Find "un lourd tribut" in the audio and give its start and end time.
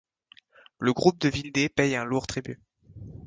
1.95-2.59